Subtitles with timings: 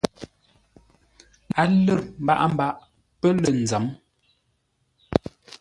[1.61, 2.73] A lər mbaʼa-mbaʼ
[3.19, 3.85] pə́ lə̂ nzə̌m.